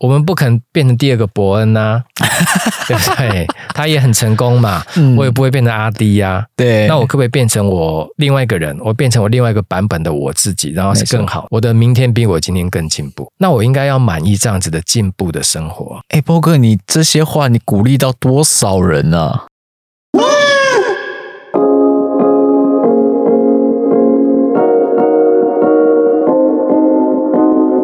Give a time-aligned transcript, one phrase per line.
[0.00, 2.26] 我们不可能变成第二个伯恩呐、啊，
[2.88, 3.46] 对不对？
[3.72, 6.46] 他也很成功嘛，嗯、我也不会变成阿迪呀、啊。
[6.56, 8.76] 对，那我可不可以变成我另外一个人？
[8.80, 11.46] 我变成我另外一个版本的我自己，然后是更好。
[11.48, 16.00] 我的明天比我今天更进步，那我应该要满意这样子的进步的生活。
[16.08, 19.44] 哎，波哥，你这些话你鼓励到多少人呢、啊？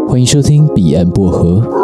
[0.09, 1.80] 欢迎收听彼岸薄荷。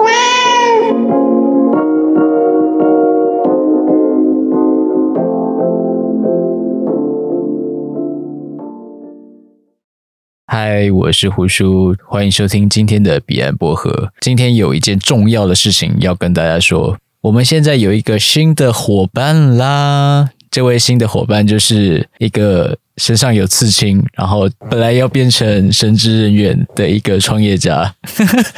[10.59, 14.11] 嗨，我是胡叔，欢迎收听今天的彼岸薄荷。
[14.23, 20.31] 今天有一件重要的事情要跟大家说，我们现在有一个新的伙伴啦。
[20.51, 27.95] 这位新的伙伴就是一个身上有刺青，然后本来要变成神职人员的一个创业家。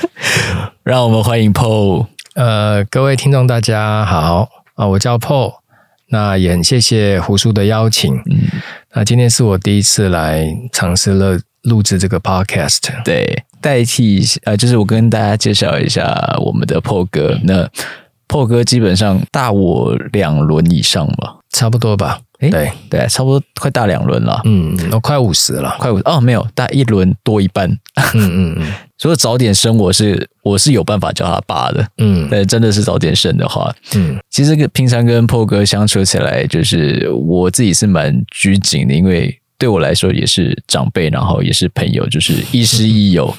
[0.85, 2.07] 让我们欢迎 Paul。
[2.37, 5.55] 呃，各位听众大家好啊，我叫 Paul。
[6.11, 8.15] 那也很谢谢胡叔的邀请。
[8.15, 8.43] 嗯，
[8.95, 11.41] 那今天是我第一次来尝试了。
[11.69, 17.39] 录制这个 podcast，对，代替呃，就是我跟大家介绍一下我们的 Paul 哥。
[17.45, 17.69] 那
[18.27, 22.21] Paul 哥基本上大我两轮以上吧，差不多吧？
[22.41, 24.41] 诶对对，差不多快大两轮了。
[24.45, 27.69] 嗯，我快五十了，快五哦，没有大一轮多一半。
[27.69, 31.85] 嗯嗯嗯， 所以早点生我是我是有办法叫他爸的。
[31.97, 39.37] 嗯，但真的是早点生的话，嗯，其实跟平常跟 Paul 哥相处起来，就是我自己是蛮拘谨的，因为。
[39.59, 43.35] 对我来说也是长辈，然后也是朋友，就是亦师亦友。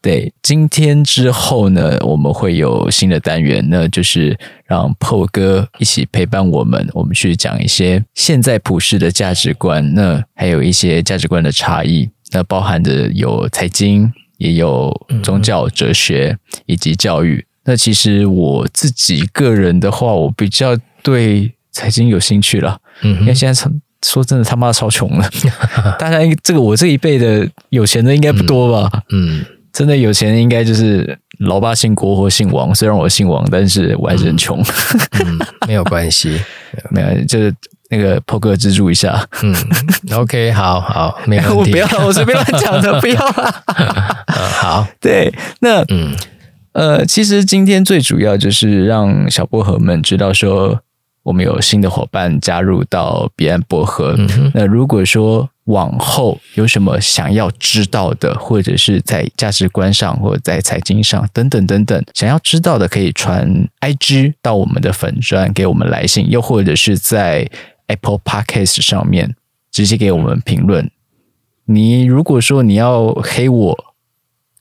[0.00, 17.46] 对，今天之后呢，我们会有新的单元，那就是让 Paul 哥一起陪伴我们，我们去讲一些现在普世的价值观，那还有一些价值观的差异，那包含着有财经，也有宗教、哲学以及教育。
[17.64, 25.28] 那其实我自己个人的话，我比较对财经有兴趣了，嗯，因为现在从说真的，他妈超穷了。
[25.98, 28.90] 大家这个我这一辈的有钱的应该不多吧？
[29.10, 32.74] 嗯，嗯真的有钱的应该就是老爸姓郭或姓王。
[32.74, 34.62] 虽然我姓王，但是我还是很穷。
[35.24, 36.38] 嗯， 没有关系，
[36.90, 37.54] 没有，就是
[37.90, 39.26] 那个 Paul 哥资助一下。
[39.42, 39.54] 嗯
[40.12, 41.54] ，OK，好好，没问题。
[41.56, 43.62] 我不要，我随便乱讲的，不要了。
[43.78, 43.88] 嗯，
[44.50, 46.14] 好，对，那嗯
[46.72, 50.80] 呃，其实今天最主要就是让小薄荷们知道说。
[51.22, 54.14] 我们有新的伙伴加入到彼岸薄荷。
[54.18, 67.48] 嗯、那如果说往后有什么想要知道的，或者是在价值观上，或者在财经上等等等等，想要知道的，可以传 IG 到我们的粉专给我们来信，又或者是在
[67.86, 69.36] Apple Podcast 上面
[69.70, 70.90] 直接给我们评论。
[71.66, 73.94] 你如果说你要黑我，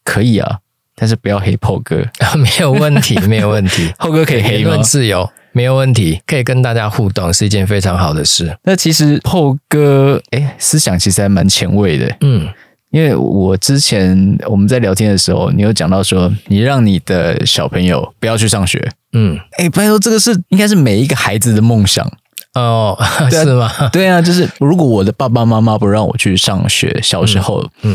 [0.03, 0.59] 可以啊，
[0.95, 2.05] 但是不要黑 Paul 哥，
[2.37, 4.77] 没有问题，没有问题， Paul 哥可以黑吗？
[4.77, 5.27] 自由。
[5.53, 8.57] 没有问题，可以跟大家互动，是一件非常好的事。
[8.63, 12.15] 那其实 Paul 哥，哎，思想其实还蛮前卫的。
[12.21, 12.47] 嗯，
[12.91, 18.91] 因为我之前我们在聊天的时候，你有讲到说，你让你的小朋友不要去上学。
[19.13, 22.09] 嗯，哎，拜托，这个是应该是每一个孩子的梦想
[22.53, 22.97] 哦，
[23.29, 23.69] 是吗？
[23.91, 27.93] 对啊，就是如果我的爸爸妈妈不让我去上学，小时候，嗯，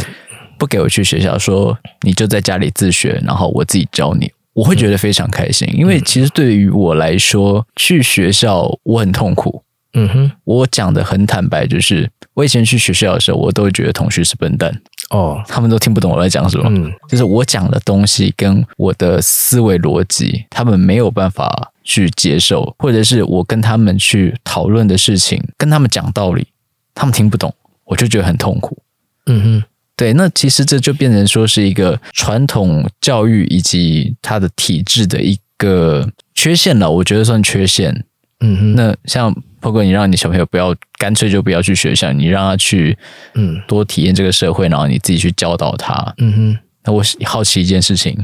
[0.59, 4.31] 不给我去学校，说你就在家里自学，然后我自己教你。
[4.57, 9.63] 我会觉得非常开心，因为其实对于我来说，去学校我很痛苦。
[9.93, 14.75] 嗯哼，我讲的很坦白，就是我以前去学校的时候，我都会觉得同学是笨蛋。
[15.11, 16.65] 哦，他们都听不懂我在讲什么。
[16.71, 26.47] 嗯，就是我讲的东西跟我的思维逻辑，他们没有办法去接受，或者是我跟他们去讨论的事情，跟他们讲道理，
[26.95, 28.83] 他们听不懂，我就觉得很痛苦。
[29.27, 29.65] 嗯哼。
[29.97, 38.05] 对，那其实这就变成说是一个传统教育以及它的体制的一个缺陷了，我觉得算缺陷。
[38.41, 42.97] 嗯哼，那像包括你让你小朋友不要干脆就不要去学校，你让他去
[43.35, 46.15] 嗯多体验这个社会，然后你自己去教导他。
[46.19, 48.23] 嗯哼，那我好奇一件事情，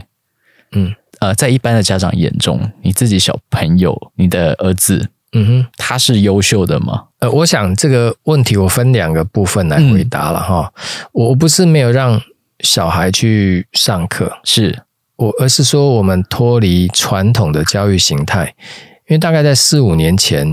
[0.73, 5.09] 嗯呃，在一般的家长眼中，你自己小朋友，你的儿子。
[5.33, 7.05] 嗯哼，他是优秀的吗？
[7.23, 10.73] 呃，我想这个问题我分两个部分来回答了哈。
[10.75, 12.21] 嗯、我不是没有让
[12.65, 14.77] 小孩去上课，是。
[15.15, 18.53] 我，而是说我们脱离传统的教育形态，
[19.07, 20.45] 因为大概在四五年前，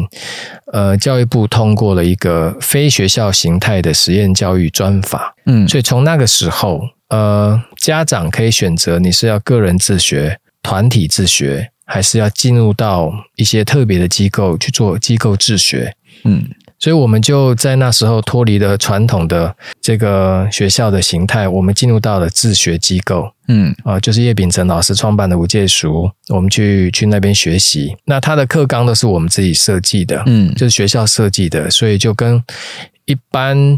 [0.72, 11.72] 呃，教育部通过了一个非学校形态的实验教育专法，嗯，所以从那个时候，呃，家长可以选择你是要个人自学、团体自学。
[11.92, 15.92] 还是要进入到一些特别的机构去做机构自学，
[16.24, 16.48] 嗯，
[16.80, 27.96] 所以我们就在那时候脱离了传统的这个学校的形态，我们进入到了自学机构，嗯啊，就是叶秉成老师创办的无界塾，我们去去那边学习。
[28.06, 32.42] 那他的课纲都是我们自己设计的，嗯，就是学校设计的，所以就跟
[33.04, 33.78] 一般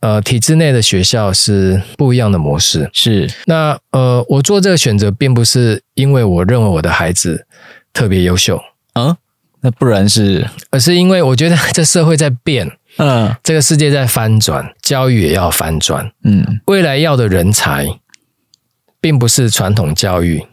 [0.00, 2.90] 呃体制内的学校是不一样的模式。
[2.92, 7.46] 是那呃，我做这个选择，并不是因为我认为我的孩子
[7.94, 8.60] 特别优秀，
[8.92, 9.16] 嗯。
[9.66, 17.84] 那不然是，而是因为我觉得 这社会在变，嗯，这个世界在翻转，教育也要翻转，嗯，未来要的人才，
[19.00, 20.46] 并不是传统教育，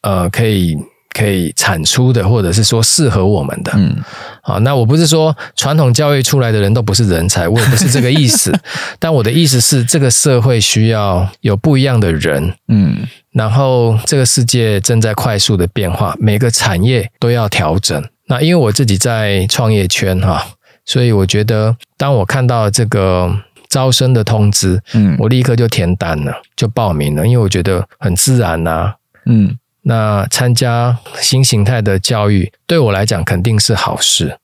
[0.00, 0.74] 呃，可以
[1.12, 4.02] 可以产出的，或者是说适合我们的，嗯，
[4.42, 8.50] 好，那我不是说传统教育出来的人都不是人才，我也不是这个意思，
[8.98, 18.02] 但我的意思是，这个社会需要有不一样的人，嗯，然后这个世界正在快速的变化，每个产业都要调整。
[18.26, 20.46] 那因为我自己在创业圈哈，
[20.84, 23.30] 所以我觉得，当我看到这个
[23.68, 28.94] 招生的通知，嗯，我立刻就填单了，就报名了，因为我觉得很自然呐，
[29.26, 34.38] 嗯，那参加新形态的教育对我来讲肯定是好事，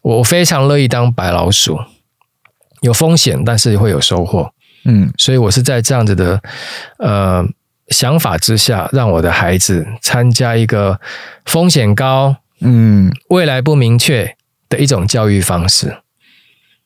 [0.00, 1.78] 我非常乐意当白老鼠，
[2.80, 4.50] 有风险，但是会有收获，
[4.86, 6.40] 嗯，所以我是在这样子的
[6.98, 7.44] 呃
[7.88, 10.98] 想法之下，让我的孩子参加一个
[11.44, 12.36] 风险高。
[12.60, 14.36] 嗯，未来不明确
[14.68, 15.98] 的一种教育方式，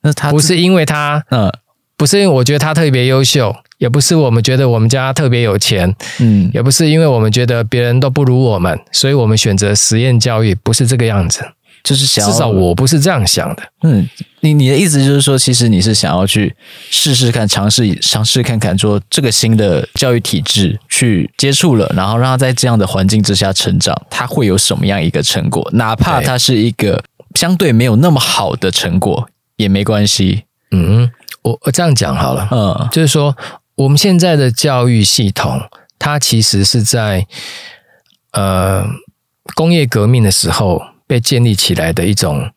[0.03, 1.53] 那他不是因为他，嗯，
[1.97, 11.45] 不是因为我觉得他特别优秀，也不是我们觉得我们家特别有钱，嗯，也不是因为我们觉得别人都不如我们，所以我们选择实验教育，不是这个样子，
[11.83, 13.63] 就是想要，至少我不是这样想的。
[13.83, 14.09] 嗯，
[14.41, 16.55] 你你的意思就是说，其实你是想要去
[16.91, 25.69] 试试看，尝试尝试看看，说这个新的教育体制去接触了，然后让他在这样的环境之下成长，他会有什么样一个成果？
[25.73, 27.03] 哪怕他是一个
[27.35, 30.45] 相对没有那么好的成果也没关系。
[30.73, 31.11] 嗯，
[31.43, 33.37] 我我这样讲好了，嗯，就是说
[33.75, 35.61] 我们现在的教育系统，
[35.99, 37.27] 它其实是在
[38.33, 38.85] 呃
[39.55, 40.81] 工业革命的时候
[41.11, 42.49] 被建立起来的一种。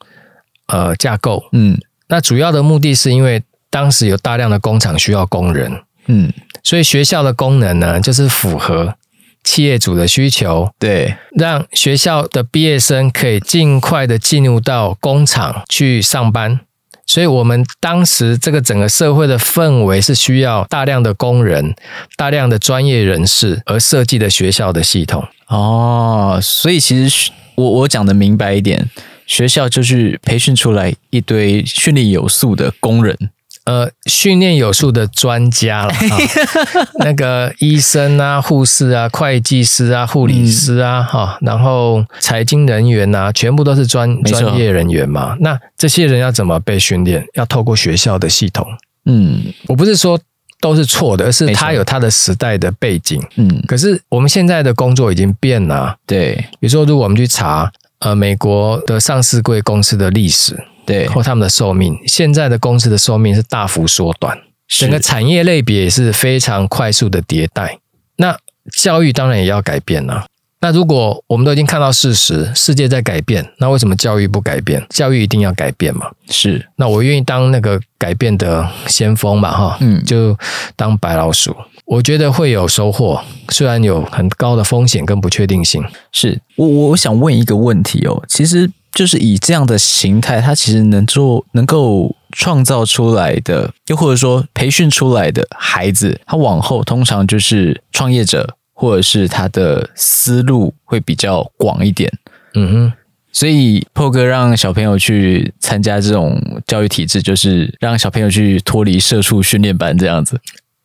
[0.68, 1.78] 呃，架构，嗯，
[2.08, 5.70] 那主要的目的是因为当时有大量的工厂需要工人，
[6.08, 6.32] 嗯，
[6.64, 8.96] 所以学校的功能呢，就是符合
[9.44, 16.62] 企业主的需求，对，让学校的毕业生可以尽快的进入到工厂去上班。
[17.06, 21.76] 所以，我们当时这个整个社会的氛围是需要大量的工人、
[22.16, 25.28] 大量的专业人士而设计的学校的系统。
[25.50, 28.90] 哦，所以其实我我讲的明白一点。
[29.26, 33.18] 学校就是培训出来一堆训练有素的工人，
[33.64, 36.18] 呃，训练有素的专家了啊，
[37.00, 45.38] 那个医生啊、护士啊、会计师啊、护理师啊，哈、嗯，然后财经人员啊，全部都是专专业人员嘛。
[45.40, 47.26] 那这些人要怎么被训练？
[47.36, 48.68] 要透过学校的系统。
[49.06, 50.20] 嗯，我不是说
[50.64, 53.22] 都是错的，而是它有它的时代的背景。
[53.36, 55.96] 嗯，可是我们现在的工作已经变了。
[56.08, 57.70] 对，比如说，如果我们去查。
[58.00, 64.38] 呃，美国的上市贵公司的历史，对，或他们的寿命，现在的公司的寿命是大幅缩短，
[64.68, 67.80] 整个产业类别也是非常快速的迭代。
[68.18, 68.38] 那
[68.74, 70.26] 教育当然也要改变了。
[70.64, 74.82] 那如果我们都已经看到事实，世界在改变，那为什么教育不改变？
[74.90, 76.10] 教育一定要改变嘛？
[76.30, 76.66] 是。
[76.78, 79.52] 那我愿意当那个改变的先锋嘛？
[79.52, 80.34] 哈，嗯，就
[80.78, 81.54] 当白老鼠。
[81.84, 85.84] 我觉得会有收获，虽然有很高的风险跟不确定性。
[86.14, 102.12] 是我，我想问一个问题哦，其实就是以这样的形态，它其实能做、能够创造出来的，又或者说培训出来的孩子，他往后通常就是创业者，或者是他的思路会比较广一点。
[102.54, 102.94] 嗯哼，
[103.32, 106.38] 所以破哥让小朋友去参加这种
[106.68, 110.38] 教育体制，就是让小朋友去脱离社畜训练班这样子。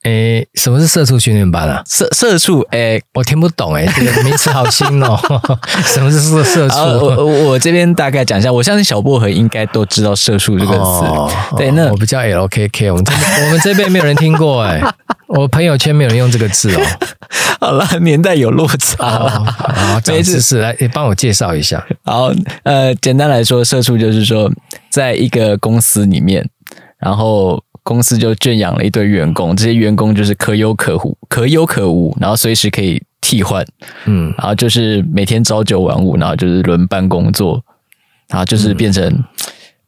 [0.04, 1.82] 诶，什么是社畜训练班啊？
[1.84, 5.18] 社社畜，诶，我听不懂诶，这个名词好新哦。
[5.84, 6.76] 什么是社社畜？
[6.76, 10.78] 我我这边大概讲一下，我相信小薄荷应该都知道“社畜”这个词。
[10.80, 14.80] 哦、对，那我不叫 LKK，我们这我们这边没有人听过诶，
[15.26, 16.80] 我朋友圈没有人用这个字哦。
[17.60, 19.28] 好了，年代有落差了。
[19.30, 21.84] 好，长知识来，你帮我介绍一下。
[22.04, 22.30] 好，
[22.62, 24.48] 呃，简单来说，社畜就是说，
[24.90, 26.48] 在一个公司里面，
[27.00, 27.60] 然后。
[27.88, 33.64] 公司就圈养了一堆员工，这些员工就是可有可无，可有可无，然后随时可以替换，
[34.04, 37.64] 嗯，然后就是每天朝九晚五，然后就是轮班工作，
[38.28, 39.06] 然后就是变成、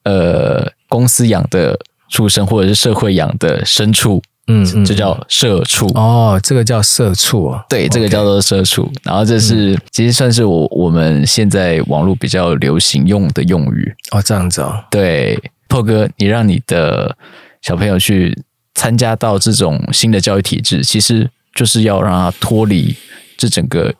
[0.04, 1.78] 嗯、呃公司养的
[2.08, 5.86] 畜生或者是社会养的牲畜，嗯，就叫社畜。
[5.88, 8.90] 哦，这个叫社畜啊，对，这个叫做社畜。
[9.04, 13.94] 然后这是、嗯、其实算是我我们现在网络比较流行用的用语。
[14.12, 15.38] 哦，这样子哦，对。
[15.68, 17.16] 破哥，你让你的
[17.62, 18.42] 小朋友去
[18.74, 22.96] 参加到这种新的教育体制，其实就是要让他脱离
[23.36, 23.94] 这整个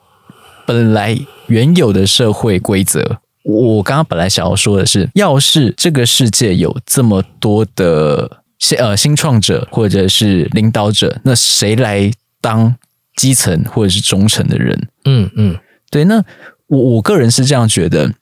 [0.65, 3.19] 本来原有的社会规则。
[3.43, 12.75] 我刚刚本来想要说的是，要是这个世界有这么多的新呃新创者或者是领导者，那谁来当
[13.15, 14.87] 基层或者是中层的人？
[15.05, 15.57] 嗯嗯，
[15.89, 16.05] 对。
[16.05, 16.23] 那
[16.67, 18.13] 我我个人是这样觉得，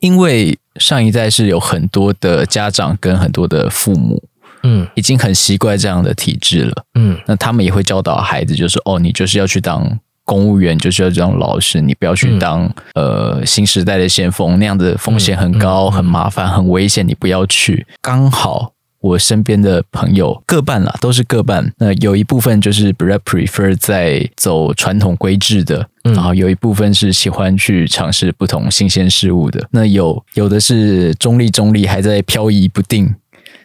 [0.00, 4.22] 因为上一代是有很多的家长跟很多的父母，
[4.62, 9.98] 嗯，已经很习惯这样的体制了，嗯，那他们也会教导孩子，就是哦，你就是要去当。
[10.24, 12.64] 公务员就是要当老师，你不要去当、
[12.94, 17.84] 嗯、呃新时代的先锋，那样的风险很高、嗯嗯、很麻烦、很危险，你不要去。
[18.00, 21.68] 刚好我身边的朋友各半啦，都是各半。
[21.76, 29.66] 那有一部分就是比较 prefer 在走传统规制的，嗯、然后有一部分是喜欢去尝试不同新鲜事物的。
[29.72, 33.12] 那有有的是中立中立，还在漂移不定。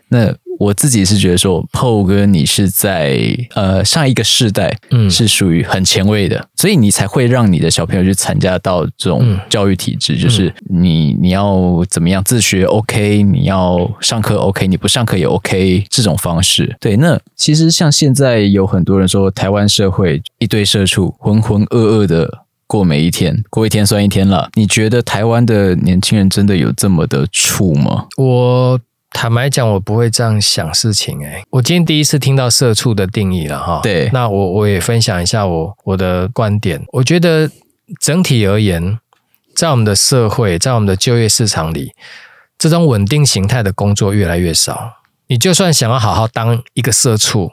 [0.10, 3.20] 那我自己是觉得说，Paul 哥，你是在
[3.54, 16.76] 呃上一个世代，嗯，是属于很前卫的，嗯、所以你才会让你的小朋友去参加到这种教育体制，嗯、就是你你要怎么样自学 OK，你要上课 OK，你不上课也 OK 这种方式。
[16.80, 24.50] 对，那其实像现在有很多人说，台湾社会一堆社畜浑浑噩噩的过每一天，过一天算一天了。
[24.56, 28.08] 你觉得台湾的年轻人真的有这么的畜吗？
[28.18, 28.80] 我。
[29.18, 31.44] 坦白讲，我不会这样想事情诶。
[31.50, 33.80] 我今天第一次听到“社畜”的定义了哈。
[33.82, 36.80] 对，那我我也分享一下我我的观点。
[36.94, 37.50] 我觉得
[38.00, 39.00] 整体而言，
[39.56, 41.94] 在我们的社会，在我们的就业市场里，
[42.60, 44.98] 这种稳定形态的工作越来越少。
[45.26, 47.52] 你就算想要好好当一个社畜，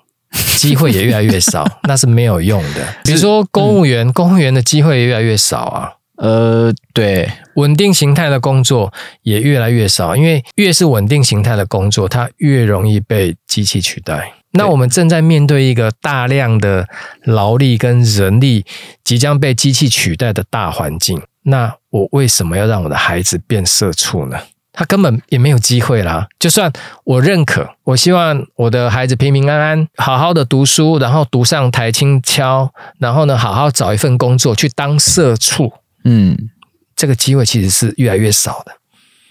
[0.58, 2.86] 机会也越来越少， 那是没有用的。
[3.04, 5.94] 比如说公务员，嗯、公务员的机会也越来越少啊。
[6.16, 8.92] 呃，对，稳定形态的工作
[9.22, 14.32] 也越来越少，因为越是稳定形态的工作，它越容易被机器取代。
[14.52, 16.86] 那我们正在面对一个大量的
[17.24, 18.64] 劳力跟人力
[19.02, 21.20] 即将被机器取代的大环境。
[21.42, 24.38] 那我为什么要让我的孩子变社畜呢？
[24.72, 26.26] 他根本也没有机会啦。
[26.38, 26.72] 就算
[27.04, 35.72] 我认可，我希望我的孩子平平安安、好好的读书，然后读上台青敲，然后呢，好好找一份工作去当社畜。
[36.04, 36.36] 嗯，
[36.94, 38.72] 这个机会其实是越来越少的，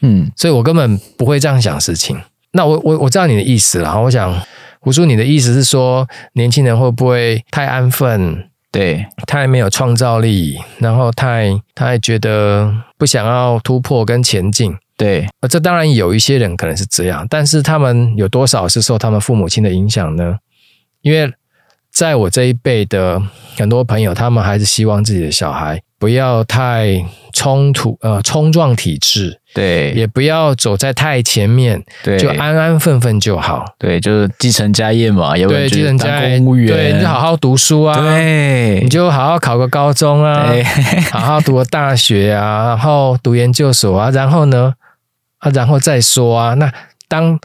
[0.02, 2.20] 嗯，所以我根本不会这样想事情。
[2.52, 4.40] 那我我我知道你的意思了，我想
[4.80, 8.50] 胡叔，你的意思是说，年轻人会不会太安分？
[8.72, 14.76] 对，太没有创造力，然后太太觉得不想要突破跟前进。
[14.98, 20.38] 对，这当然有一些人可能是这样，但是他们有多少是受他们父母亲的影响呢？
[21.02, 21.32] 因为
[21.94, 23.22] 在我这一辈的
[23.56, 25.82] 很多朋友，他们还是希望自己的小孩。
[26.00, 40.62] 不要太冲突，呃，冲撞体制，对，也不要走在太前面，对，就安安分分就好，对，就是继承家业嘛，要不然继承家业，公务员，对，你就好好读书啊，对，你就好好考个高中啊，对。
[41.10, 44.74] 好好读个大学啊，然后读研究所啊，然后呢，
[45.38, 46.70] 啊，然后再说啊，那
[47.08, 47.40] 当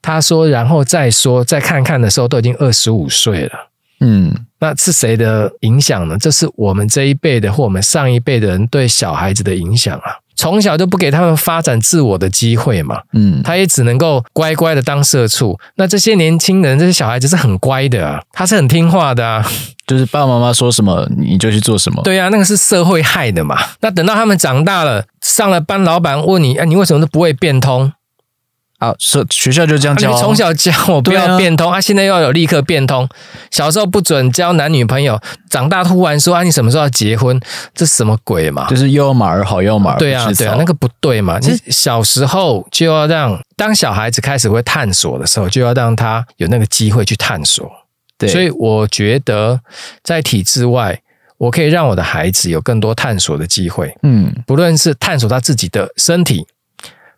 [0.00, 3.68] 他说然后再说，再看看的时候，都已经二十五岁了，
[4.02, 4.34] 嗯。
[4.58, 6.16] 那是谁的影响呢？
[6.16, 10.14] 这是我们这一辈的或我们上一辈的人对小孩子的影响啊！
[10.36, 15.58] 从小就不给他们发展自我的机会嘛，嗯，他也只能够乖乖的当社畜。
[15.74, 19.44] 那这些年轻人，这些小孩子是很乖的啊，他是很听话的啊，
[19.84, 22.00] 就是爸爸妈妈说什么你就去做什么。
[22.04, 23.58] 对啊，那个是社会害的嘛。
[23.80, 27.92] 那等到他们长大了，上了班，老板问你，哎，你为什么都不会变通？
[28.82, 33.08] 啊，是学校就这样教，啊，你从小教我不要变通啊，啊，现在又要有立刻变通。
[33.52, 37.40] 小时候不准交男女朋友，长大突然说啊，你什么时候要结婚？
[37.74, 38.66] 这什么鬼嘛？
[38.68, 41.38] 就是又要马儿好，又要马儿对啊，对啊，那个不对嘛。
[41.38, 47.70] 你小时候就要让，当小孩子开始会探索的时候，就要让他有那个机会去探索。
[48.18, 49.60] 对，所以我觉得
[50.02, 51.00] 在体制外，
[51.38, 53.96] 我可以让我的孩子有更多探索的机会。
[54.02, 56.44] 嗯，不论是探索他自己的身体。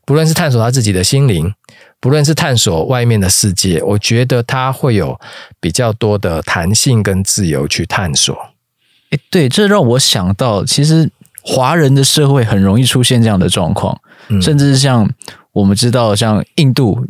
[0.05, 1.53] 不论是探索他自己的心灵，
[2.01, 5.19] 不论是探索外面的世界，我觉得他会有
[5.61, 8.35] 比较多的弹性跟自由去探索。
[9.11, 11.11] 诶，对，这让我想到，其实
[11.43, 15.09] 华人的社会很容易出现这样的状况，嗯、甚至是像。
[15.55, 17.07] 我们知道，像印度，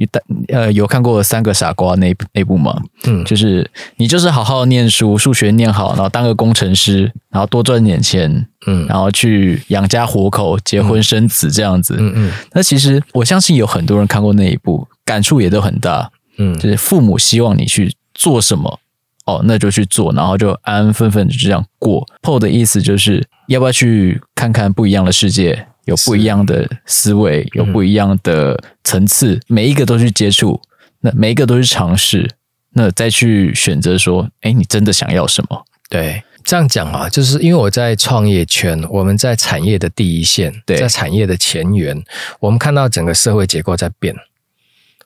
[0.49, 2.79] 呃，有看过《三个傻瓜》那那部吗？
[3.07, 11.97] 嗯，就是你就是好好念书，数学念好，然后当个工程师，然后多赚点钱，嗯，然后去养家活口，结婚生子这样子。
[11.99, 12.33] 嗯嗯。
[12.53, 16.11] 那其实我相信有很多人看过那一部，感触也都很大。
[16.37, 18.79] 嗯，就是父母希望你去做什么，
[19.25, 22.07] 哦，那就去做，然后就安安分分的就这样过。
[22.21, 25.67] Paul 的意思就是要不要去看看不一样的世界？
[25.85, 30.61] 有不一样的思维，有不一样的层次，每一个都去接触，
[31.01, 32.29] 那每一个都去尝试，
[32.73, 35.65] 那再去选择说，哎，你真的想要什么？
[35.89, 42.03] 对，这样讲啊，就是因为我在创业圈，我们在产业的第一线，对在产业的前缘，
[42.41, 44.15] 我们看到整个社会结构在变，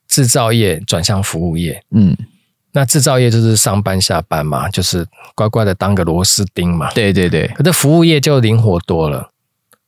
[0.07, 2.17] 制造业转向服务业，嗯。
[2.73, 5.05] 那制造业就是上班下班嘛，就是
[5.35, 6.93] 乖乖的当个螺丝钉嘛。
[6.93, 9.33] 对对对，可是服务业就灵活多了。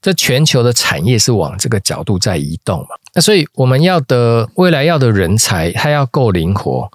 [0.00, 2.88] 这全球的产业是往这个角度在移动嘛。
[3.14, 6.90] 那所以我们要的未来要的人才，他要够灵活，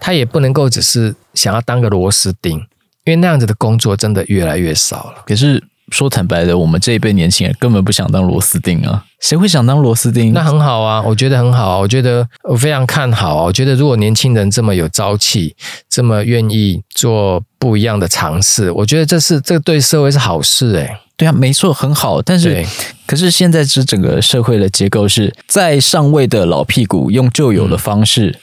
[0.00, 2.58] 他也不能够只是想要当个螺丝钉，
[3.04, 5.22] 因为那样子的工作真的越来越少了。
[5.26, 5.62] 可是。
[5.90, 9.04] 说坦白的，我们这一辈年轻人根本不想当螺丝钉啊！
[9.20, 10.32] 谁会想当螺丝钉？
[10.32, 13.42] 那很好啊，我觉得很好啊，我觉得我非常看好啊。
[13.42, 15.54] 我觉得如果年轻人这么有朝气，
[15.90, 20.96] 这么愿意做不一样的尝试，我觉得这是这对社会是好事诶。
[21.22, 22.20] 对啊，没错，很好。
[22.20, 22.66] 但是，
[23.06, 28.30] 可是现在是整个社会的结构是在上位的老屁股用旧有的方式。
[28.30, 28.40] 嗯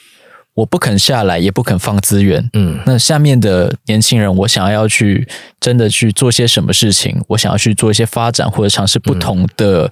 [0.56, 2.50] 我不肯下来，也不肯放资源。
[2.52, 5.26] 嗯，那下面的年轻人，我想要去
[5.58, 9.90] 真的去做些什么事情，我想要去做一些发展，或者尝试不同的、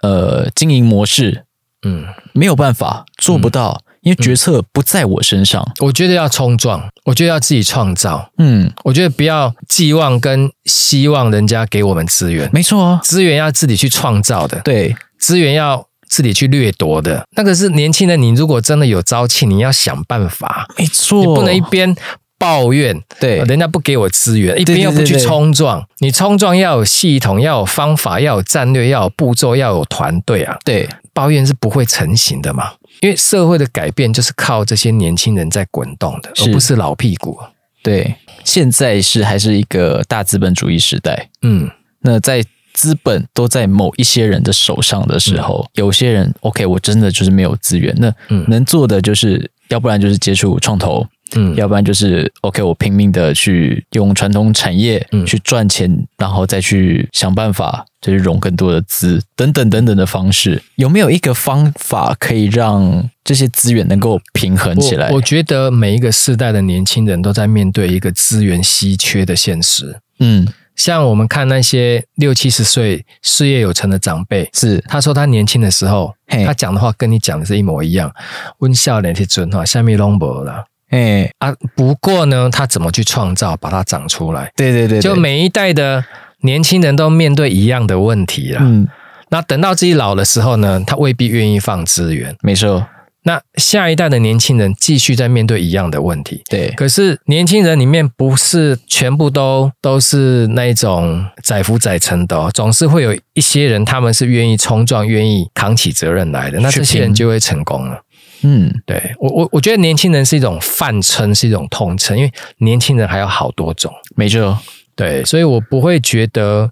[0.00, 1.44] 嗯、呃经营模式。
[1.82, 5.66] 嗯，没有办法，做不到，嗯、因为决策不在我身上。
[5.80, 8.30] 我觉得要冲撞，我觉得要自己创造。
[8.38, 12.48] 嗯，我觉得不要寄望跟希望人家给我们资源。
[12.52, 14.60] 没错哦，资源要自己去创造的。
[14.60, 15.84] 对，资源要。
[16.06, 20.68] 自己去掠夺的那个是年轻人，你如果真的有朝气，你要想办法。
[20.78, 21.92] 没错，你不能一边
[22.38, 25.84] 抱怨，对，人家不给我资源，一边又不去冲撞。
[25.98, 30.56] 你冲撞要有系统，要有方法，要有战略，要有步骤，要有团队啊。
[30.64, 32.70] 对，抱怨是不会成型的嘛。
[33.04, 37.38] 因为社会的改变就是靠这些年轻人在滚动的，而不是老屁股。
[37.82, 41.28] 对，现在是还是一个大资本主义时代。
[41.42, 41.70] 嗯，
[42.00, 42.42] 那在。
[42.74, 48.12] 资本都在某一些人的手上的时候，嗯、有些人 OK，我真的就是没有资源，那
[48.48, 65.08] 能做的就是，要不然就是接触创投，嗯，要不然就是 OK，我拼命的去用传统产业去赚钱，嗯、然后再去想办法，就是融更多的资，等等等等的方式，有没有一个方法可以让这些资源能够平衡起来？
[65.08, 70.46] 我，我觉得每一个世代的年轻人都在面对一个资源稀缺的现实，嗯。
[70.76, 76.12] 像我们看那些六七十岁事业有成的长辈，是他说他年轻的时候，
[76.44, 78.12] 他讲的话跟你讲的是一模一样。
[78.58, 80.64] 温笑脸去准哈，下面拢无了。
[80.94, 84.50] 哎啊，不过呢，他怎么去创造，把它长出来？
[84.56, 86.04] 对对对，对，就每一代的
[86.42, 88.60] 年轻人都面对一样的问题了。
[88.62, 88.86] 嗯，
[89.30, 92.36] 那等到自己老的时候呢，他未必愿意放资源。
[92.42, 92.86] 没错。
[93.26, 96.68] 那下一代的年轻人继续在面对一样的问题，对。
[96.76, 107.98] 可是年轻人里面不是全部都都是那种载浮载沉的哦，总是会有一些人，他们是愿意冲撞、愿意扛起责任来的，那这些人就会成功了。
[108.44, 109.14] 嗯，对。
[109.18, 114.58] 我我我觉得年轻人是一种泛称，是一种统称，因为年轻人还有好多种，没错。
[114.96, 116.70] 对，所以我不会觉得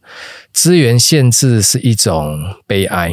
[0.52, 3.10] 资源限制是一种悲哀。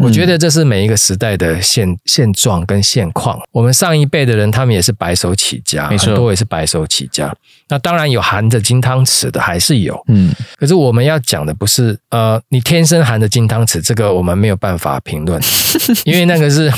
[0.00, 3.38] 我觉得这是每一个时代的现现状跟现况。
[3.52, 7.32] 我们上一辈的人，他们也是白手起家，没错，很多也是白手起家。
[7.68, 10.02] 那当然有含着金汤匙的，还是有。
[10.08, 15.40] 嗯，可是我们要讲的不是呃，你天生含着金汤匙，这个我们没有办法评论，
[16.04, 16.72] 因为那个是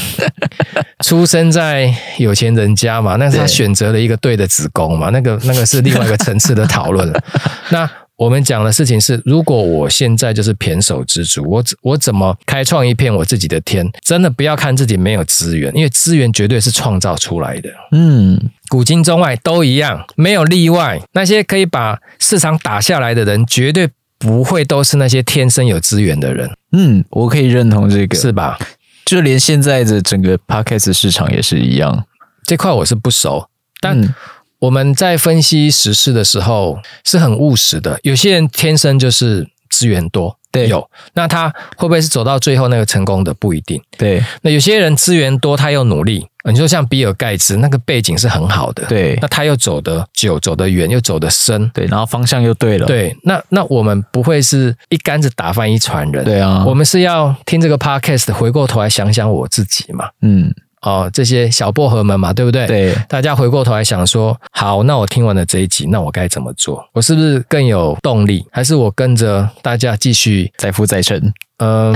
[1.05, 7.23] 出生在有钱人家嘛，那是他选择了一个对的子宫嘛，那个那个是另外一个层次的讨论了。
[7.71, 7.89] 那。
[8.23, 13.85] 我们讲的事情是，如果我现在就是胼手之足，我我怎么开创一片我自己的天？
[14.01, 17.69] 真的不要看自己没有资源，因为资源绝对是创造出来的。
[17.91, 21.03] 嗯，古今中外都一样，没有例外。
[21.15, 26.49] 那些可以把市场打下来的人，绝对不会都是那些天生有资源的人。
[26.71, 28.57] 嗯，我可以认同这个，是吧？
[29.05, 32.07] 就连现在的整个 Podcast 市场也是一样。
[32.45, 33.49] 这块我是不熟，
[33.81, 34.01] 但。
[34.01, 34.15] 嗯
[34.63, 37.99] 我们在分析时事的时候是很务实的。
[38.05, 43.83] 有些人天生就是资源多，对，有，那他会不会是走到最后那个成功的不一定。
[43.99, 46.29] 对，那有些人资源多，他又努力。
[46.45, 53.17] 你说像比尔盖茨，那个背景是很好的，对，那他又走得久，走得远，又走得深，对，然后方向又对了，对。
[53.25, 60.55] 那那我们不会是一竿子打翻一船人，对啊，我们是要听这个 podcast，回过头来想想我自己嘛，嗯。
[60.83, 62.67] 哦，这些小薄荷们嘛，对不对？
[62.67, 66.85] 对，大家回过头来想说，好，那我听完了这一集，那我该怎么做？
[66.93, 68.45] 我是不是更有动力？
[68.51, 71.33] 还是我跟着大家继续再富再沉？
[71.59, 71.95] 嗯，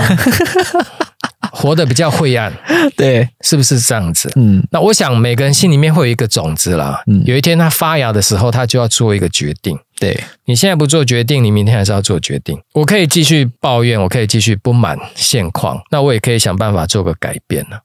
[1.51, 2.53] 活得比较晦暗，
[2.97, 4.31] 对，是不是这样子？
[4.37, 7.03] 嗯，那我想每个人心里面会有一个种子啦。
[7.09, 9.77] 嗯，有一天它发芽的时候，他就要做一个决定。
[9.99, 12.57] 对，你现在不做决定，你明天还是要做决定。
[12.75, 17.81] 我可以继续抱怨，我可以继续不满现况，那我也可以想办法做个改变了。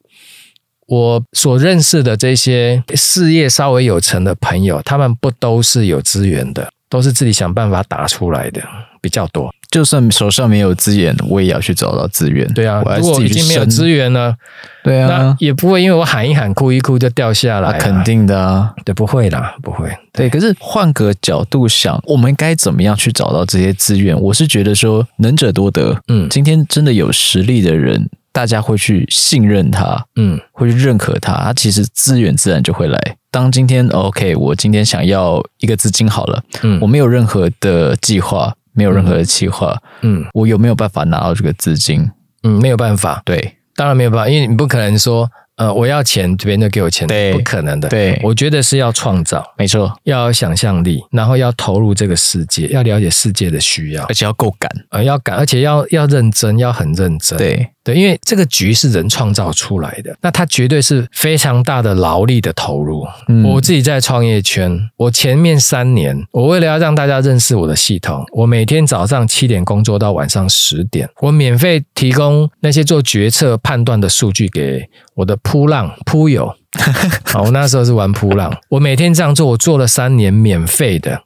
[0.87, 8.61] 我所认识的这些事业稍微有成的朋友，他们不都是有资源的，都是自己想办法打出来的
[9.01, 9.49] 比较多。
[9.69, 12.45] 就算手上没有资源，我也要去找到资源。
[12.53, 14.35] 对啊，如果已经没有资源了，
[14.83, 17.69] 对啊，那也不会因为我喊一喊、哭一哭就掉下来。
[17.69, 19.89] 啊，肯定的啊，对，不会啦，不会。
[20.11, 24.19] 对，可是换个角度想，我们该怎么样去找到这些资源？
[24.19, 25.97] 我是觉得说，能者多得。
[26.09, 28.09] 嗯，今天真的有实力的人。
[28.31, 32.99] 大家会去信任他，嗯，会去认可他，他其实资源自然就会来。
[33.29, 42.09] 当今天 OK，我今天想要一个资金好了，嗯，我没有任何的计划，没有任何的计划，嗯，我有没有办法拿到这个资金？
[42.43, 45.29] 嗯，没有办法，对，当然没有办法，因为你不可能说。
[45.57, 47.87] 呃，我要钱，别人就给我钱，对，不可能的。
[47.87, 57.37] 对，我觉得是要创造，没错，要有想象力，然后要投入这个世界，要了解世界的需要，而且要够敢，呃，要敢，而且要要认真，要很认真。
[57.37, 63.05] 对对，因为这个局是人创造出来的，那它绝对是非常大的劳力的投入。
[63.27, 75.37] 嗯，我自己在创业圈，我前面三年，我为了要让大家认识我的系统，我每天早上七点工作到晚上十点，我免费提供那些做决策判断的数据给我的。
[75.43, 76.55] 扑浪扑友，
[77.25, 78.55] 好，我那时候是玩扑浪。
[78.69, 81.23] 我每天这样做，我做了三年，免费的，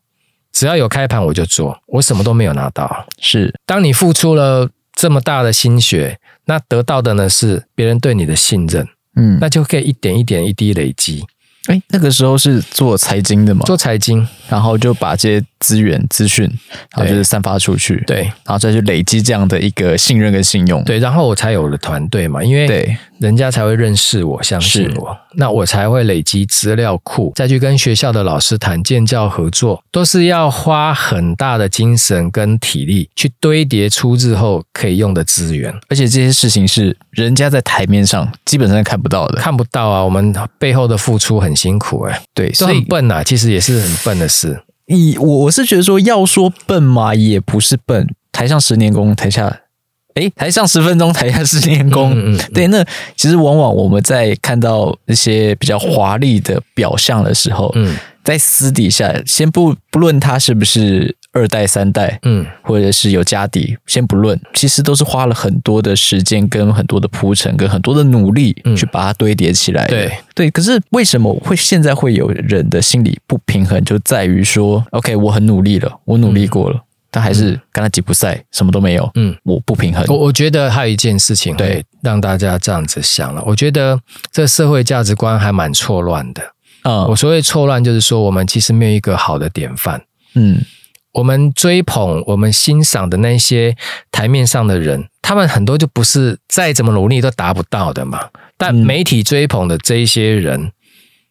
[0.52, 3.06] 只要有开盘我就做，我什么都没有拿到。
[3.20, 11.26] 是，当你付出了这么大的心血，那得到的呢是别人对你的信任，嗯，那就可以一点一点一滴累积。
[11.68, 13.66] 哎，那个时候是做财经的嘛？
[13.66, 16.46] 做财经，然后就把这些资源资讯，
[16.96, 22.98] 然后就是散发出去，对，然后再去累积这样的一个信任跟信用，对，然后我才有了团队嘛，因为对。
[23.18, 44.62] 人家才会认识我，相信我，那我才会累积资料库，再去跟学校的老师谈建教合作，都是要花很大的精神跟体力去堆叠出日后可以用的资源，而且这些事情是人家在台面上基本上看不到的，看不到啊，我们背后的付出很辛苦哎，对，所以笨呐，其实也是很笨的事。
[44.88, 49.62] 你我我是觉得说，要说笨嘛，也不是笨，台上十年功，台下。
[50.16, 52.12] 诶，台上十分钟，台下十年功。
[52.14, 52.82] 嗯嗯嗯、对，那
[53.18, 69.86] 其实往往我们在看到一些比较华丽的表象的时候，嗯，在私底下，先不不论他是不是二代、三代，嗯，或者是有家底，先不论，其实都是花了很多的时间、跟很多的铺陈、跟很多的努力，去把它堆叠起来。
[69.86, 76.78] 对对，可是为什么会现在会有人的心理不平衡，就在于说，OK，我很努力了，我努力过了。
[76.78, 76.82] 嗯
[77.16, 79.10] 他还是跟他吉普赛，什么都没有。
[79.16, 80.04] 嗯，我不平衡。
[80.10, 83.42] 我我觉得还有一件事情对让大家这样子想了。
[83.46, 83.98] 我觉得
[84.34, 86.44] 这社会价值观还蛮错乱的。
[86.84, 90.02] 嗯，我所谓错乱，就是说我们其实没有一个好的典范。
[90.34, 90.60] 嗯，
[91.16, 93.76] 我们追捧、我们欣赏的那些
[94.12, 98.30] 台面上的人，他们很多就不是再怎么努力都达不到的嘛。
[98.58, 100.72] 但媒体追捧的这一些人，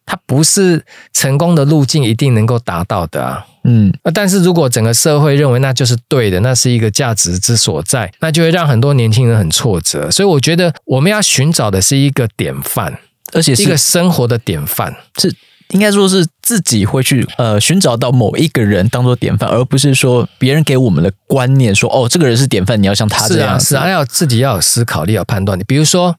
[0.05, 3.45] 他不是成功的路径一定能够达到的啊。
[3.63, 10.09] 嗯，但是如果整个社会认为那就是对的，那是一个价值之所在，那就会让很多年轻人很挫折。
[10.11, 12.97] 所以我觉得我们要寻找的是一个典范，
[13.33, 15.33] 而且是一个生活的典范，是
[15.69, 23.59] 应该说是自己会去呃寻找到某一个人当做典范，而不是说别人给我们的观念说哦，这个人是典范，你要像他这样。
[23.59, 25.57] 是啊，是啊，要自己要有思考力，要判断。
[25.57, 26.15] 你比如说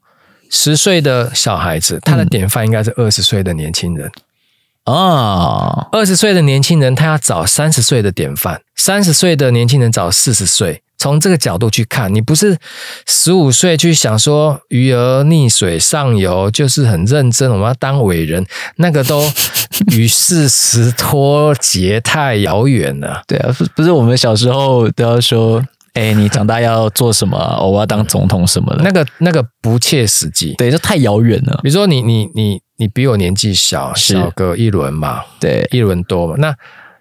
[0.50, 4.10] 十岁的小孩子，他的典范应该是二十岁的年轻人。
[4.82, 10.82] 啊，二十岁的年轻人，他要找三十岁的典范；三十岁的年轻人找四十岁。
[10.98, 12.56] 从这个角度去看，你不是
[13.06, 18.44] 十五岁去想说鱼儿溺水上游，就是很认真，我们要当伟人，
[18.76, 19.22] 那个都
[19.92, 23.22] 与事实脱节太遥远了。
[23.28, 25.62] 对啊，不不是我们小时候都要说，
[25.94, 27.38] 哎，你长大要做什么？
[27.62, 31.60] 我要当总统什么的，那个那个不切实际，对，这太遥远了。
[31.62, 32.60] 比如说你你你。
[32.78, 36.34] 你比我年纪小，小个一轮嘛，对，一轮多嘛。
[36.36, 36.54] 那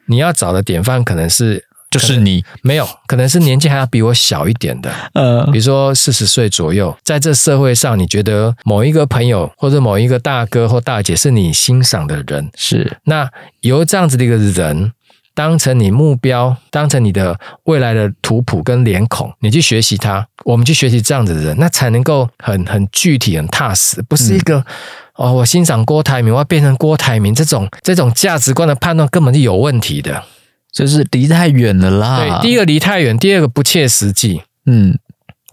[0.06, 1.66] 你要找的典范可能是，
[1.98, 13.30] 就是你没有，可能是年纪还要比我小一点的，呃，比如说四十岁左右，在这社会上，你觉得某一个朋友或者某一个大哥或大姐是你欣赏的人，是，那
[13.62, 14.92] 由这样子的一个人
[15.34, 24.58] 当成你目标，当成你的未来的图谱跟脸孔，你去学习他，我们去学习这样子的人，那才能够很很具体、很踏实，不是一个。
[24.60, 24.66] 嗯。
[25.16, 30.22] 哦，我欣赏郭台铭，我要变成郭台铭，这种这种价值观的判断根本就有问题的，
[30.76, 32.20] 就是离太远了啦。
[32.20, 35.00] 对，第一个离太远，第二个不切实际，嗯，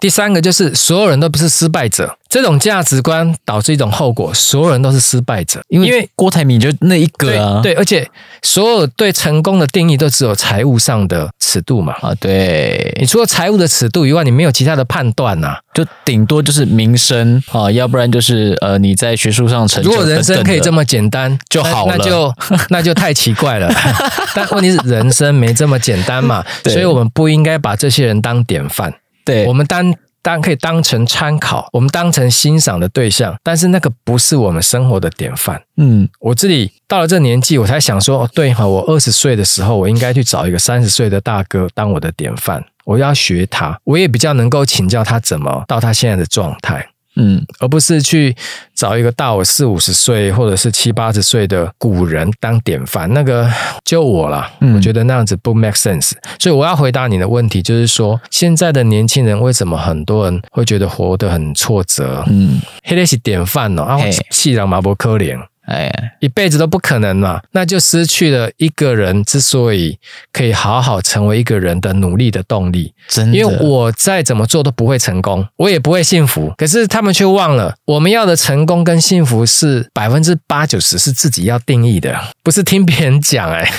[0.01, 7.61] 第三个就是所有人都不是失败者，这种价值观导致一种后果，所有人都是失败者，因为因为郭台铭就那一个啊。
[7.63, 8.09] 对，对，而且
[8.43, 22.35] 所有对成功的定义都只有财务上的尺度嘛，啊，对，你除了财务的尺度以外，你没有其他的判断呐、啊，就顶多就是名声啊，要不然就是呃你在学术上成就，如果人生可以这么简单就好了，那，那 就
[22.71, 23.71] 那就太奇怪了，
[24.35, 29.45] 但问题是人生没这么简单嘛，所以我们不应该把这些人当典范，对。
[29.45, 29.95] 我们当。
[30.23, 35.61] 当然可以当成参考，我们当成欣赏的对象，但是那个不是我们生活的典范。
[35.77, 46.87] 嗯，我自己到了这年纪，我才想说，哦，对哈，我二十岁的时候，我应该去找一个三十岁的大哥当我的典范，我要学他，我也比较能够请教他怎么到他现在的状态。
[47.17, 48.35] 嗯，而不是去
[48.75, 53.51] 找一个大我四五十岁或者是七八十岁的古人当典范，那个
[53.85, 54.51] 就我了。
[54.75, 56.13] 我觉得那样子不 make sense。
[56.39, 62.25] 所以我要回答你的问题，就是说现在的年轻人为什么很多人会觉得活得很挫折？
[62.29, 63.99] 嗯，黑的是典范哦，啊，
[64.31, 65.39] 气人嘛不可怜。
[65.73, 69.99] 哎，一辈子都不可能嘛，那就失去了一个人之所以
[70.31, 72.93] 可以好好成为一个人的努力的动力。
[73.09, 76.53] 真的，因为我再怎么做都不会成功，我也不会幸福。
[76.59, 83.71] 可是他们却忘了，我们要的成功跟幸福是百分之八九十是自己要定义的，不是听别人讲哎。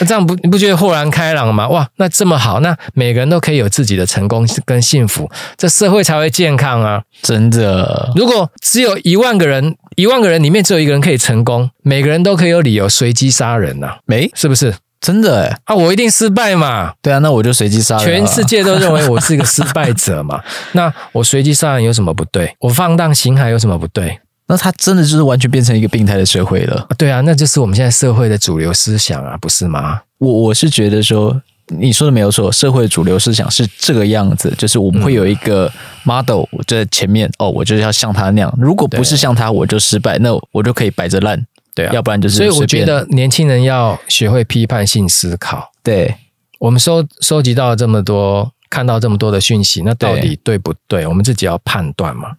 [0.00, 1.68] 那这样不你不觉得豁然开朗吗？
[1.68, 7.00] 哇，那这么好，那每个人都可以有自己的成功跟幸福，这社会才会健康啊！
[7.22, 13.98] 真的，如果只有一万个人，一万个人里面只有一个人可以成功，每个人都可以有理由随机杀人呐、啊？
[14.06, 14.74] 没，是不是？
[15.00, 16.94] 真的诶啊，我一定失败嘛？
[17.02, 18.04] 对啊，那我就随机杀人。
[18.04, 20.40] 全世界都认为我是一个失败者嘛？
[20.72, 22.56] 那我随机杀人有什么不对？
[22.60, 24.18] 我放荡形骸有什么不对？
[24.46, 26.86] 那他真的就是完全变成一个病态的社会了。
[26.96, 30.00] 对啊，那就是我们现在社会的主流思想啊，不是吗？
[30.18, 35.70] 我我是觉得说，你说的没有错，社会的主流思想是这个样子，就是我们会有一个
[36.04, 41.42] model 在前面，哦，我就是要像他那样，如果不是像他，我就失败，那我就可以摆着烂，
[41.74, 42.36] 对啊，要不然就是。
[42.36, 45.72] 所以我觉得年轻人要学会批判性思考。
[45.82, 46.14] 对，
[46.58, 51.00] 我们收收集到了这么多，看到这么多的讯息，那到底对不对？
[51.00, 52.32] 对我们自己要判断嘛。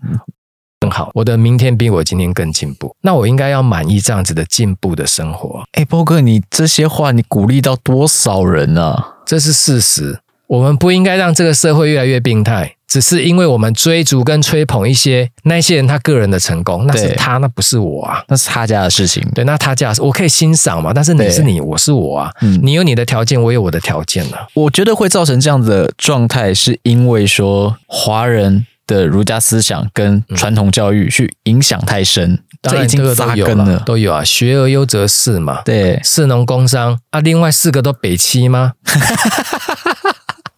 [0.81, 5.63] 嗯更好，我的明天比我今天更进步，那我应该要满意这样子的进步的生活。
[5.71, 9.15] 哎，波哥，你这些话你鼓励到多少人啊？
[9.25, 10.19] 这是事实。
[10.47, 19.27] 我们不应该让这个社会越来越病态，只是因为我们追逐跟吹捧一些那些人他个人的成功，那是他，那不是我啊，那是他家的事情。
[19.33, 22.31] 对，那他家我可以欣赏嘛，但是你是你，我是我啊。
[22.41, 24.45] 嗯，你有你的条件，我有我的条件啊。
[24.53, 28.67] 我觉得会造成这样子的状态，是因为说华人。
[28.88, 34.24] 的儒家思想跟传统教育去影响太深，嗯、这已经扎根了，都有啊。
[34.24, 38.74] 学而优则仕嘛，对，士农工商啊，另外四个都北七吗？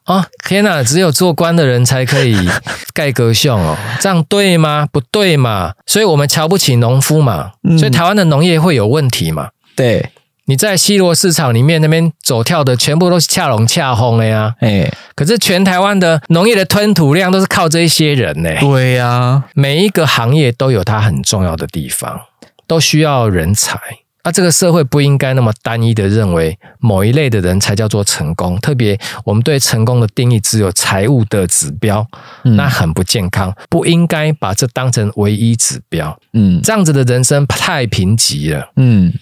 [0.05, 2.49] 啊， 天哪，只有做官的人才可以
[2.93, 4.87] 盖革项哦，这样对吗？
[4.91, 9.49] 不对嘛，所以我们瞧不起农夫嘛，嗯、所以台湾的农业会有问题嘛？
[9.75, 10.11] 对。
[10.49, 14.55] 你在西螺市场里面那边走跳的，全部都是恰龙恰轰的呀。
[14.61, 18.49] 哎，可是全台湾的农业的吞吐量都是靠这一些人呢。
[18.61, 22.21] 对呀，每一个行业都有它很重要的地方，
[22.65, 23.77] 都需要人才。
[24.23, 28.57] 那这个社会不应该那么单一的认为某一类的人才叫做成功。
[28.59, 32.05] 特别我们对成功的定义只有财务的指标，
[32.43, 33.53] 那很不健康。
[33.69, 36.17] 不应该把这当成唯一指标。
[36.31, 38.71] 嗯，这样子的人生太贫瘠了。
[38.77, 39.13] 嗯。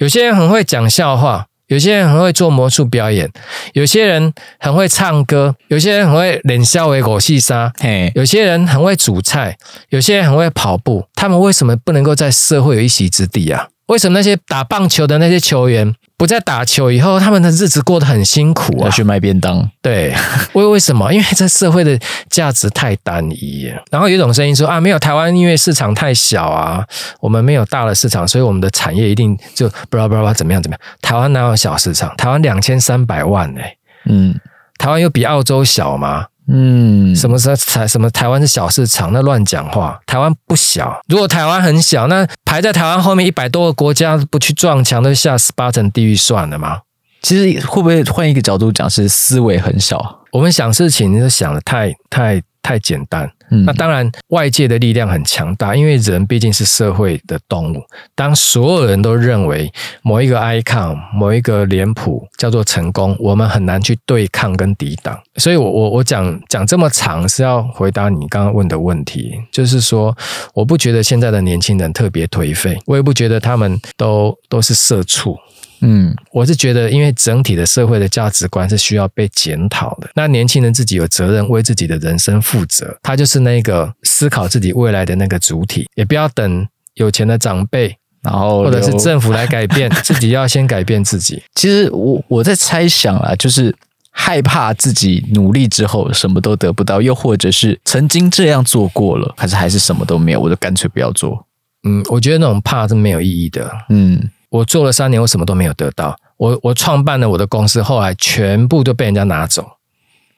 [0.00, 3.30] 有些人很会讲笑话，有些人很会做魔术表演，
[3.74, 9.58] 有些人很会唱歌，有些人很会冷笑为狗戏沙，嘿，有些人很会煮菜，
[9.90, 11.04] 有些人很会跑步。
[11.14, 13.68] 他们为什么不能够在社会有一席之地啊？
[13.88, 18.84] 为什么那些打棒球的那些球员不再打球以后，他们的日子过得很辛苦啊？
[18.84, 19.66] 要去卖便当？
[19.80, 20.14] 对，
[20.52, 21.10] 为为什么？
[21.10, 23.72] 因为这社会的价值太单一。
[23.90, 26.84] 然后有一种声音说啊，没有台湾，因为市场太小啊，
[27.20, 30.80] 我们没有大的市场，所以我们的产业一定就不知道不知道怎么样怎么样。
[31.00, 32.14] 台湾哪有小市场？
[32.18, 34.38] 台湾两千三百万哎，嗯，
[34.76, 36.26] 台湾有比澳洲小吗？
[36.48, 39.12] 嗯，什么时候台什么台湾是小市场？
[39.12, 40.00] 那乱讲话。
[40.06, 46.80] 台湾不小，如果台湾很小，那排在台湾后面一百多个国家不去撞墙，都下十八层地狱算了吗？
[47.22, 50.20] 其实会不会换一个角度讲，是思维很少。
[50.32, 53.30] 我们想事情就想的太太太简单。
[53.50, 57.82] 嗯，那当然，外界的力量很强大，因为人毕竟是社会的动物。
[58.14, 59.68] 当所有人都认为
[60.02, 65.18] 某一个 icon、某一个脸谱叫做成功，我们很难去对抗跟抵挡。
[65.34, 70.16] 所以我，我我我讲讲这么长是要回答你刚刚问的问题，就是说，
[70.54, 75.36] 我不觉得现在的年轻人特别颓废，我也不觉得他们都都是社畜。
[75.82, 80.10] 嗯，我是觉得，因为整体的社会的价值观是需要被检讨的。
[80.14, 91.42] 那年轻人自己有责任为自己的人生负责，他就是那个思考自己未来的那个主体，也不要等有钱的长辈，然后或者是政府来改变，自己要先改变自己。
[91.54, 93.74] 其实我我在猜想啊，就是
[94.10, 101.46] 害怕自己努力之后什么都得不到，又或者是曾经这样做过了，还是还是什么都没有，我就干脆不要做。
[101.84, 103.70] 嗯，我觉得那种怕是没有意义的。
[103.88, 106.14] 嗯，我做了三年，我什么都没有得到。
[106.36, 109.66] 我我创办了我的公司，后来全部都被人家拿走。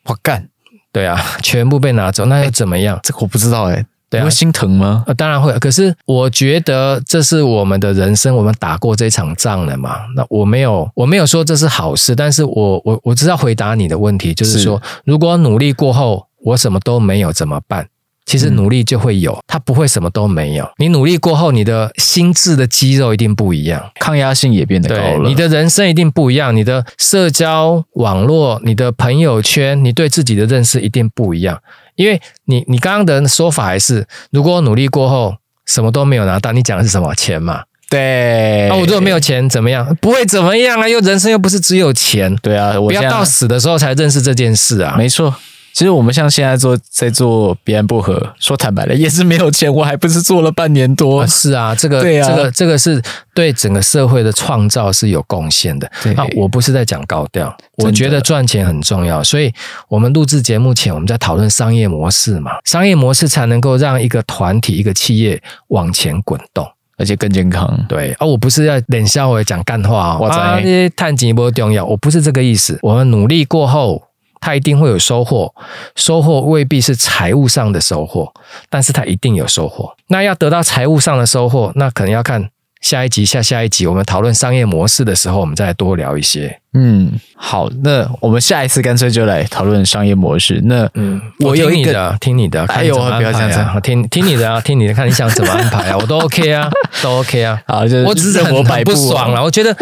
[0.05, 0.49] 我干，
[0.93, 3.01] 对啊， 全部被拿走，那又怎么样？
[3.03, 3.87] 这个我不知道哎、欸。
[4.11, 5.05] 对啊，会心疼吗？
[5.17, 5.51] 当然会。
[5.59, 10.01] 可是我觉得这是我们的人生，我们打过这场仗了嘛。
[10.15, 17.89] 那我没有，我没有说这是好事，但是我我我知道回答你的问题，就是说，是如果努力过后我什么都没有怎么办？
[18.25, 20.69] 其实努力就会有，它不会什么都没有。
[20.79, 25.29] 你努力过后，你的心智的肌肉一定不一样，抗压性也变得高了。
[25.29, 31.61] 你的人生一定不一样，你的社交网络、你的朋友圈、你对自己的认识一定不一样。
[31.97, 35.35] 因为你，你刚刚的说法还是，如果努力过后
[35.67, 37.63] 什么都没有拿到，你讲的是什么钱嘛？
[37.91, 38.67] 对。
[38.71, 39.95] 那我如果没有钱怎么样？
[40.01, 42.35] 不会怎么样啊，又人生又不是只有钱。
[42.37, 44.95] 对啊，我不要到死的时候才认识这件事啊。
[44.97, 45.35] 没错。
[45.73, 51.21] 其实我们像现在做在做彼岸薄荷，说坦白了也是没有钱，我还不是做了半年多。
[51.21, 53.03] 啊是啊，这个对啊，这个这个是
[53.35, 55.91] 对整个社会的创造是有贡献的。
[56.03, 59.53] 对啊，我不是在讲高调，我觉得赚钱很重要，所以
[59.89, 66.67] 我们录制节目前我们在讨论商业模式嘛，商业模式才能够让一个团体、一个企业往前滚动，
[66.99, 67.87] 而且更健康。
[67.89, 72.79] 对啊，我不是在冷笑话讲干话哦，啊，这些探金不重要，我不是这个意思。
[72.83, 74.03] 我们努力过后。
[74.43, 75.55] 他一定会有收获，
[75.95, 78.31] 收获未必是财务上的收获，
[78.69, 79.95] 但是他一定有收获。
[80.09, 82.51] 那要得到财务上的收获，那可能要看
[82.81, 86.59] 下一集、下下一集我们讨论商业模式的时候，我们再来多聊一些。
[86.75, 90.61] 嗯，好，那我们下一次干脆就来讨论商业模式。
[90.65, 93.19] 那嗯，我有你的，听你的，看你怎么安排啊。
[93.19, 96.69] 哎呦，不要这样子，听听你的啊， 听你的，看你想怎么安排啊，我都 OK 啊，
[97.03, 97.63] 都 OK 啊。
[97.69, 98.53] 好，就是我只是很
[98.85, 99.77] 不爽了，我觉得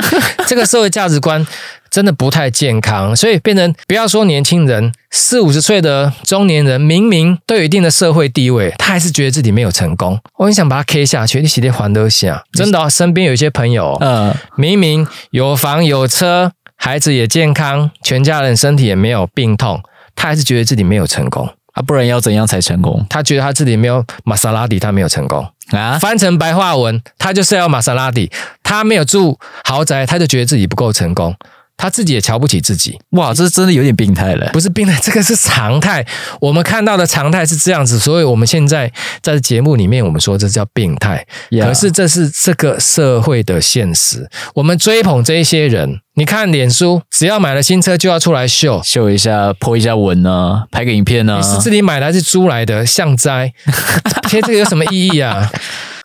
[0.46, 1.46] 这个社会价值观。
[1.90, 10.18] 真的不太健康，所以变成不要说年轻人，四五十岁的中年人，明明都有一定的社会地位，他还是觉得自己没有成功。
[10.37, 12.44] 我很想把他 K 下去，你洗得还得下。
[12.53, 19.83] 真的、哦，身边有一些朋友，嗯，明明有房有车，孩子也健康，全家人身体也没有病痛，
[20.14, 21.48] 他还是觉得自己没有成功。
[21.72, 23.05] 啊，不然要怎样才成功？
[23.09, 25.98] 他觉得他自己没有玛莎拉蒂，他没有成功啊。
[25.98, 28.31] 翻成白话文，他就是要玛莎拉蒂，
[28.62, 31.35] 他没有住豪宅，他就觉得自己不够成功。
[31.80, 34.50] 他自己也瞧不起自己，哇，这是真的有点病态了。
[34.52, 36.04] 不是病态，这个是常态。
[36.38, 41.26] 我们看到的常态是这样子，所以我们现在在节目里面，我们说这叫病态。
[41.62, 44.28] 可是这是这个社会的现实。
[44.54, 51.38] 我们追捧这一些人，你看脸书，只要买了新车就要出来秀秀一下，po 一下文啊，拍个影片啊。
[51.38, 52.84] 你是自己买的还是租来的？
[52.84, 53.50] 像灾，
[54.28, 55.50] 贴这个有什么意义啊？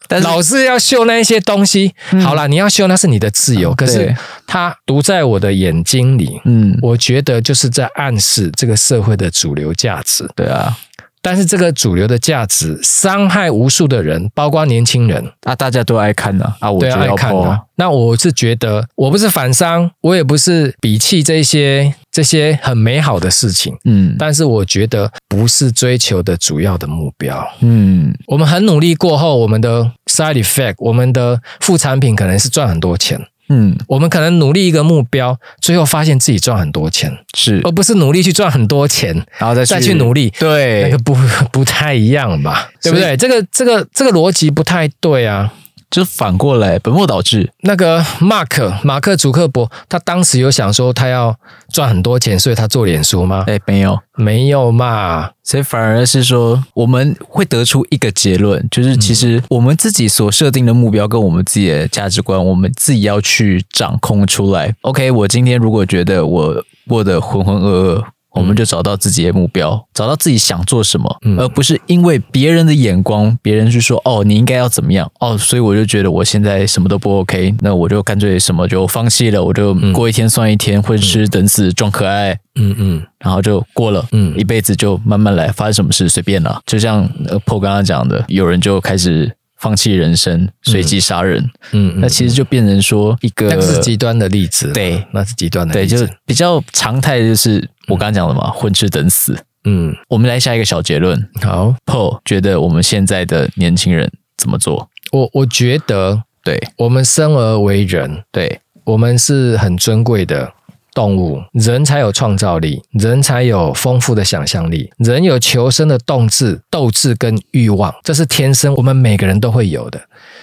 [0.07, 4.15] 但是老是要秀那一些东西，嗯、好啦，你要秀那是你的自由，嗯、可是
[4.45, 10.77] 它读在我的眼睛里，嗯，我觉得就是在暗示这个社会的主流价值，对啊。
[11.25, 15.25] 但是这个主流的价值伤害无数的人，包括年轻人。
[15.41, 17.59] 啊，大家都爱看的啊，我就要爱看啊。
[17.77, 33.19] 那我是觉得，我不是反商，我也不是鄙弃这些这些很美好的事情，嗯，但是我觉得不是追求的主要的目标，嗯，我们很努力过后，我们的 side effect，我们的副产品可能是赚很多钱。
[33.49, 41.15] 嗯，我们可能努力一个目标，最后发现自己赚很多钱，是，而不是努力去赚很多钱，然后再再去努力，对，那个不
[41.51, 42.69] 不太一样吧？
[42.81, 43.15] 对不对？
[43.17, 45.53] 这个这个这个逻辑不太对啊。
[45.95, 47.49] 就反过来，本末倒置。
[47.62, 51.34] 那个马克马克祖克伯，他当时有想说他要
[51.69, 53.45] 赚很多钱，所以他做脸书吗？
[53.47, 55.29] 哎，没有，没有嘛。
[55.41, 64.75] 所以反而是说，我们会得出一个结论，就是其实我们自己所设定的目标跟我们自己的价值观，我们自己要去掌控出来。
[64.81, 68.03] OK，我今天如果觉得我过得浑浑噩噩。
[68.36, 87.08] 我们就找到自己的目标，找到自己想做什么，嗯、而不是因为别人的眼光，别人去说哦，你应该要怎么样哦，所以我就觉得我现在什么都不 OK，那我就干脆什么就放弃了，我就过一天算一天，混吃等死，装可爱，嗯嗯，然后就过了，嗯，一辈子就慢慢来，发生什么事随便了，就像
[87.45, 89.36] Paul 刚刚讲的，有人就开始。
[89.57, 91.41] 放弃人生，随机杀人，
[91.71, 104.89] 嗯，嗯，那其实就变成说一个，那是极端的例子，对，那是极端的例子，对，就是比较常态，就是我刚刚讲的嘛，混吃等死，嗯，我们来下一个小结论，好，Paul 觉得我们现在的年轻人怎么做？
[105.12, 110.51] 我我觉得，对，我们生而为人，对，我们是很尊贵的
[110.96, 120.00] 动物，人才有创造力，人才有丰富的想象力，人有求生的动志、斗志跟欲望，这是天生我们每个人都会有的，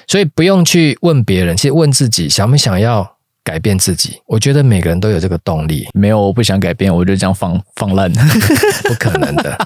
[0.07, 4.21] 所以不用去问别人，其实问自己想不想要改变自己。
[4.27, 5.89] 我觉得每个人都有这个动力。
[5.95, 8.13] 没有，我不想改变，我就这样放放烂，
[8.85, 9.59] 不可能的。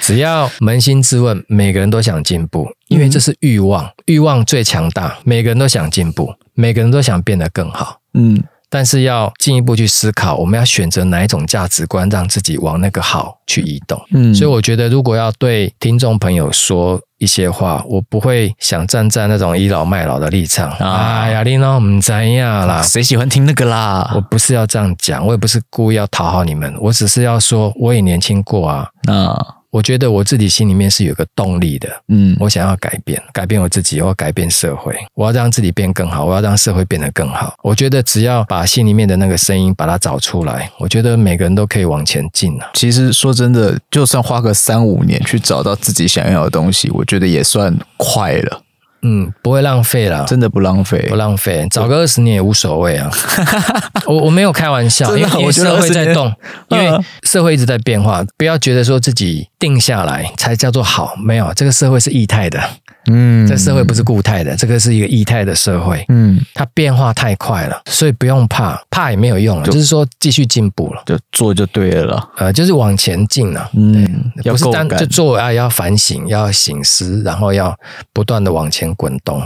[0.00, 8.00] 只要扪心自问，每个人都想进步，因为这是欲望，欲望最强大，每个人都想进步，每个人都想变得更好。
[8.14, 14.00] 嗯，但是要进一步去思考，我们要选择哪一种价值观，让自己往那个好去移动。
[14.12, 20.70] 嗯，所以我觉得，如果要对听众朋友说一些话，我不会想站在那种倚老卖老的立场。
[20.72, 24.10] 啊、哎呀，你喏，唔知呀啦，谁喜欢听那个啦？
[24.14, 28.88] 我不是要这样讲，我也不是故意要讨好你们，我只是要说，我也年轻过啊。
[29.06, 29.36] 啊。
[29.74, 37.52] 我觉得我自己心里面是有个动力的，嗯，我想要改变，改变我自己，我要改变社会，我要让自己变更好，我要让社会变得更好。
[37.60, 42.70] 我觉得只要把心里面的那个声音把它找出来，我觉得每个人都可以往前进了。
[42.74, 48.60] 其实说真的，就算花个三五年去找到自己想要的东西，我觉得也算快了。
[49.06, 53.10] 嗯，不会浪费啦，真的不浪费，不浪费，找个二十年也无所谓啊。
[54.08, 56.32] 我我没有开玩笑，因为因为社会在动，
[56.68, 62.58] 因为社会一直在变化，不要觉得说自己定下来才叫做好，没有，这个社会是液态的。
[63.06, 66.04] 嗯，这社会不是固态的，这个是一个液态的社会。
[66.08, 72.28] 嗯，它变化太快了，所以不用怕，怕也没有用了，就，就是说继续进步了，就做就对了。
[72.36, 73.70] 呃，就是往前进了。
[73.74, 77.78] 嗯，不是单就做啊，要反省，要醒思，然后要
[78.12, 79.42] 不断的往前滚动。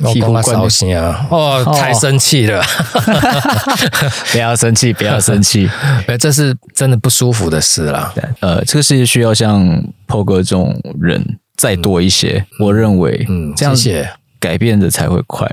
[0.00, 1.26] 醍醐灌顶啊！
[1.30, 2.62] 哦，太生气了！
[4.32, 5.68] 不要生气，不要生气，
[6.18, 8.10] 这是真的不舒服的事啦。
[8.40, 9.62] 呃，这个世界需要像
[10.06, 11.22] PO 哥这种人。
[11.60, 14.08] 再多一些，嗯、我认为，嗯，这样子
[14.38, 15.46] 改变的才会快。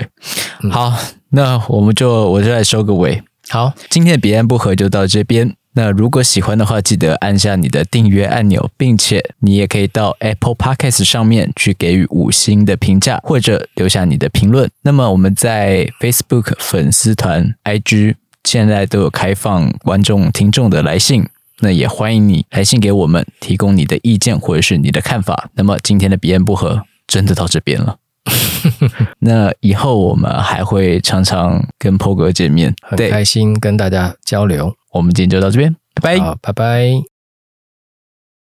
[0.64, 0.98] 嗯、好，
[1.32, 3.22] 那我们就我就来收个尾。
[3.50, 5.56] 好，今天的彼岸不合就到这边。
[5.74, 14.70] 那如果喜欢的话，记得按下你的订阅按钮，并且你也可以到 Apple Podcast 上面去给予五星的评价，或者留下你的评论。
[14.82, 21.28] 那么我们在 Facebook 粉丝团、IG 现在都有开放观众、听众的来信。
[21.60, 25.50] 那也欢迎你来信给我们，提供你的意见或者是你的看法。
[25.56, 27.98] 那么今天的彼岸不合真的到这边了，
[29.20, 34.74] 那以后我们还会常常跟 PO 哥见面，很开心跟大家交流。
[34.92, 37.17] 我们今天就到这边，拜拜，好，拜拜。